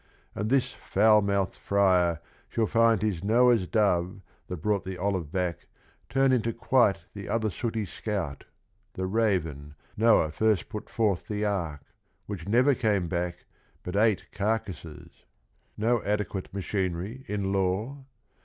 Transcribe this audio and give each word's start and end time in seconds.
And 0.33 0.49
this 0.49 0.73
foul 0.73 1.21
mouthed 1.21 1.57
friar 1.57 2.21
shall 2.49 2.65
find 2.65 3.03
His 3.03 3.23
Noah's 3.23 3.67
dove 3.67 4.19
that 4.47 4.57
brought 4.57 4.83
the 4.83 4.97
olive 4.97 5.31
back 5.31 5.67
Turn 6.09 6.31
into 6.31 6.53
quite 6.53 7.05
the 7.13 7.29
other 7.29 7.51
sooty 7.51 7.85
scout, 7.85 8.45
The 8.93 9.05
raven, 9.05 9.75
Noah 9.95 10.31
first 10.31 10.69
put 10.69 10.89
forth 10.89 11.27
the 11.27 11.45
ark, 11.45 11.81
Which 12.25 12.47
never 12.49 12.73
came 12.73 13.07
back, 13.09 13.45
but 13.83 13.95
ate 13.95 14.31
carcasses 14.31 15.23
1 15.75 15.77
No 15.77 16.01
adequate 16.01 16.51
machinery 16.51 17.23
in 17.27 17.53
law? 17.53 18.03